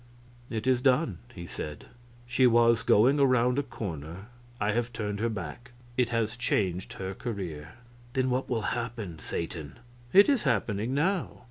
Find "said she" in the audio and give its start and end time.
1.45-2.47